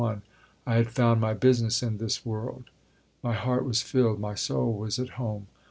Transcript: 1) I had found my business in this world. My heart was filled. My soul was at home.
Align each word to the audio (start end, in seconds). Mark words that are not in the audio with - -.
1) 0.01 0.23
I 0.65 0.75
had 0.77 0.87
found 0.89 1.21
my 1.21 1.35
business 1.35 1.83
in 1.83 1.99
this 1.99 2.25
world. 2.25 2.71
My 3.21 3.33
heart 3.35 3.63
was 3.65 3.83
filled. 3.83 4.19
My 4.19 4.33
soul 4.33 4.73
was 4.73 4.97
at 4.97 5.09
home. 5.21 5.45